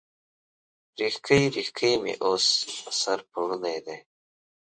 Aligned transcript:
ریښکۍ، 0.99 1.43
ریښکۍ 1.55 1.93
مې 2.03 2.13
اوس، 2.25 2.45
په 2.83 2.91
سر 3.01 3.19
پوړني 3.31 3.77
دی 3.85 3.97